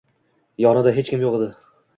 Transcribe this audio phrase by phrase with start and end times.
[0.65, 1.53] Yonida hech kim yo‘q edi.